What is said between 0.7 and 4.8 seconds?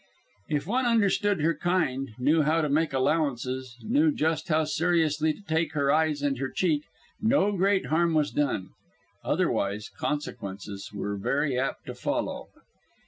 understood her kind, knew how to make allowances, knew just how